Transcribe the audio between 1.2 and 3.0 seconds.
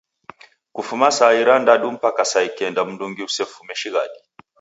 irandadu mpaka saa ikenda